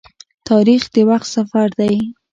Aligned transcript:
تاریخ 0.49 0.81
د 0.93 0.95
وخت 1.09 1.27
سفر 1.35 1.67
دی. 1.79 1.93